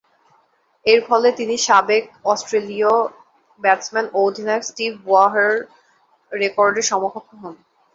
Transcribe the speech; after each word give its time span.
এরফলে 0.85 1.29
তিনি 1.39 1.55
সাবেক 1.67 2.03
অস্ট্রেলীয় 2.25 2.93
ব্যাটসম্যান 3.61 4.05
ও 4.13 4.19
অধিনায়ক 4.27 4.63
স্টিভ 4.69 4.91
ওয়াহ’র 5.05 5.51
রেকর্ডের 6.31 6.85
সমকক্ষ 6.91 7.29
হন। 7.41 7.55